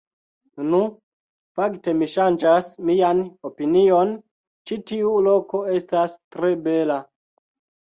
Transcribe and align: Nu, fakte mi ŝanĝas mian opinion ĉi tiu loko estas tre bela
Nu, 0.69 0.79
fakte 1.59 1.93
mi 1.99 2.07
ŝanĝas 2.15 2.71
mian 2.91 3.23
opinion 3.53 4.17
ĉi 4.67 4.83
tiu 4.93 5.17
loko 5.31 5.67
estas 5.81 6.21
tre 6.37 6.57
bela 6.69 7.03